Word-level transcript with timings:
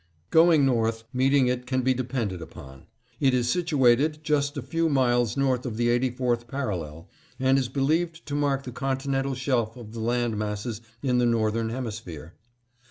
Going 0.31 0.65
north, 0.65 1.03
meeting 1.13 1.45
it 1.45 1.67
can 1.67 1.83
be 1.83 1.93
depended 1.93 2.41
upon. 2.41 2.87
It 3.19 3.35
is 3.35 3.51
situated 3.51 4.23
just 4.23 4.57
a 4.57 4.63
few 4.63 4.89
miles 4.89 5.37
north 5.37 5.63
of 5.63 5.77
the 5.77 5.89
84th 5.89 6.47
parallel, 6.47 7.07
and 7.39 7.59
is 7.59 7.69
believed 7.69 8.25
to 8.25 8.33
mark 8.33 8.63
the 8.63 8.71
continental 8.71 9.35
shelf 9.35 9.77
of 9.77 9.91
the 9.93 9.99
land 9.99 10.39
masses 10.39 10.81
in 11.03 11.19
the 11.19 11.27
Northern 11.27 11.69
Hemisphere. 11.69 12.33